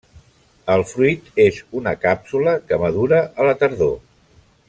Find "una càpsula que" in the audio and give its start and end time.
1.81-2.81